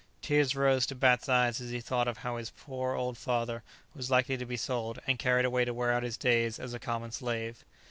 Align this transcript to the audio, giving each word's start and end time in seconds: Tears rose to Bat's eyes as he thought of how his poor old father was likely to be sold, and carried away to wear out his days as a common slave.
Tears 0.23 0.55
rose 0.55 0.87
to 0.87 0.95
Bat's 0.95 1.29
eyes 1.29 1.61
as 1.61 1.69
he 1.69 1.79
thought 1.79 2.07
of 2.07 2.17
how 2.17 2.37
his 2.37 2.49
poor 2.49 2.95
old 2.95 3.19
father 3.19 3.61
was 3.93 4.09
likely 4.09 4.35
to 4.35 4.47
be 4.47 4.57
sold, 4.57 4.97
and 5.05 5.19
carried 5.19 5.45
away 5.45 5.63
to 5.63 5.75
wear 5.75 5.91
out 5.91 6.01
his 6.01 6.17
days 6.17 6.57
as 6.57 6.73
a 6.73 6.79
common 6.79 7.11
slave. 7.11 7.63